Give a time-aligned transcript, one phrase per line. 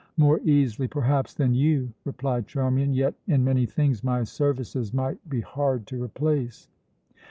[0.17, 5.41] "More easily, perhaps, than you," replied Charmian; "yet in many things my services might be
[5.41, 6.67] hard to replace."